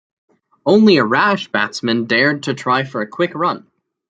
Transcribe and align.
Only 0.65 0.97
a 0.97 1.03
rash 1.05 1.49
batsman 1.49 2.05
dared 2.05 2.41
to 2.45 2.55
try 2.55 2.85
for 2.85 3.01
a 3.01 3.07
quick 3.07 3.33
run. 3.35 3.67